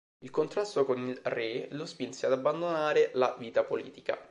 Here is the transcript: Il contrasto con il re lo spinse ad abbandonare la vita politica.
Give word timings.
Il 0.23 0.31
contrasto 0.31 0.83
con 0.83 0.97
il 1.07 1.21
re 1.25 1.67
lo 1.73 1.85
spinse 1.85 2.25
ad 2.25 2.31
abbandonare 2.31 3.11
la 3.13 3.35
vita 3.37 3.63
politica. 3.63 4.17